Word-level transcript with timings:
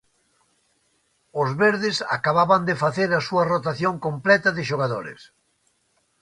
Os 1.41 1.49
verdes 1.63 1.97
acababan 2.17 2.61
de 2.69 2.75
facer 2.83 3.09
a 3.13 3.21
súa 3.27 3.47
rotación 3.53 3.93
completa 4.05 4.49
de 4.57 4.63
xogadores. 4.69 5.21